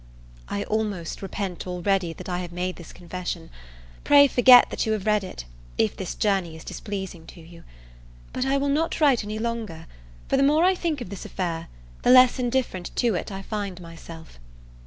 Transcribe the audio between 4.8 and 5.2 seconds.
you have